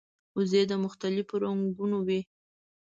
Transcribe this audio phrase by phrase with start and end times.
[0.37, 2.21] وزې د مختلفو رنګونو وي